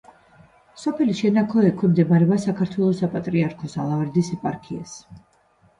სოფელი 0.83 1.13
შენაქო 1.19 1.65
ექვემდებარება 1.67 2.41
საქართველოს 2.47 3.03
საპატრიარქოს 3.05 3.79
ალავერდის 3.87 4.35
ეპარქიას. 4.39 4.99